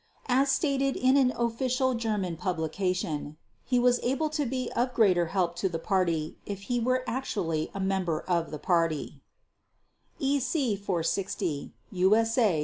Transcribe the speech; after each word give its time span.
As 0.27 0.51
stated 0.51 0.95
in 0.95 1.15
an 1.15 1.31
official 1.37 1.93
German 1.93 2.35
publication, 2.35 3.37
"he 3.63 3.77
was 3.77 3.99
able 4.01 4.31
to 4.31 4.47
be 4.47 4.71
of 4.71 4.95
greater 4.95 5.27
help 5.27 5.55
to 5.57 5.69
the 5.69 5.77
Party 5.77 6.39
than 6.43 6.53
if 6.53 6.61
he 6.73 6.79
were 6.79 7.03
actually 7.05 7.69
a 7.75 7.79
member 7.79 8.21
of 8.21 8.49
the 8.49 8.57
Party" 8.57 9.21
(EC 10.19 10.75
460, 10.81 11.71
USA 11.91 12.59
617). 12.59 12.59